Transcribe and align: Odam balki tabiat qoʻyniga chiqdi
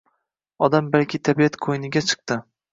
Odam 0.69 0.87
balki 0.95 1.21
tabiat 1.29 1.61
qoʻyniga 1.69 2.05
chiqdi 2.11 2.43